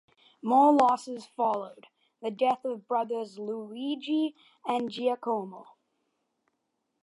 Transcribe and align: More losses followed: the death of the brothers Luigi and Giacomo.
More 0.41 0.73
losses 0.73 1.27
followed: 1.27 1.85
the 2.23 2.31
death 2.31 2.65
of 2.65 2.71
the 2.71 2.77
brothers 2.77 3.37
Luigi 3.37 4.33
and 4.65 4.89
Giacomo. 4.89 5.75